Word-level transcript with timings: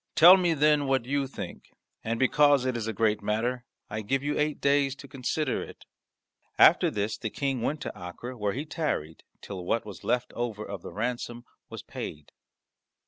Tell 0.15 0.35
me, 0.35 0.55
then, 0.55 0.87
what 0.87 1.05
you 1.05 1.27
think. 1.27 1.71
And 2.03 2.19
because 2.19 2.65
it 2.65 2.75
is 2.75 2.87
a 2.87 2.91
great 2.91 3.21
matter, 3.21 3.65
I 3.87 4.01
give 4.01 4.23
you 4.23 4.35
eight 4.35 4.59
days 4.59 4.95
to 4.95 5.07
consider 5.07 5.61
it." 5.61 5.85
After 6.57 6.89
this 6.89 7.19
the 7.19 7.29
King 7.29 7.61
went 7.61 7.81
to 7.81 7.93
Acre, 7.95 8.35
where 8.35 8.53
he 8.53 8.65
tarried 8.65 9.21
till 9.41 9.63
what 9.63 9.85
was 9.85 10.03
left 10.03 10.33
over 10.33 10.65
of 10.65 10.81
the 10.81 10.91
ransom 10.91 11.45
was 11.69 11.83
paid. 11.83 12.31